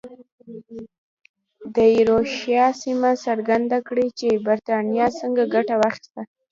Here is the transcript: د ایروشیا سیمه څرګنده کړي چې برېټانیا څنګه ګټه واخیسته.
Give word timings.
د 1.75 1.77
ایروشیا 1.95 2.65
سیمه 2.81 3.11
څرګنده 3.25 3.77
کړي 3.87 4.07
چې 4.19 4.27
برېټانیا 4.45 5.07
څنګه 5.19 5.43
ګټه 5.53 5.75
واخیسته. 5.81 6.21